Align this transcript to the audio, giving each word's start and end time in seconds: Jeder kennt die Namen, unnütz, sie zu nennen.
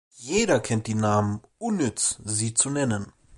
Jeder 0.17 0.59
kennt 0.59 0.87
die 0.87 0.95
Namen, 0.95 1.41
unnütz, 1.59 2.19
sie 2.23 2.55
zu 2.55 2.71
nennen. 2.71 3.13